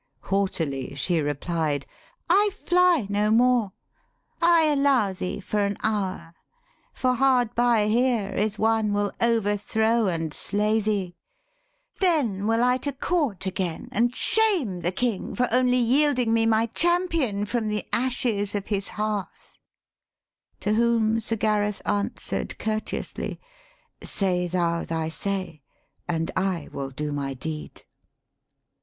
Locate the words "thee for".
5.13-5.59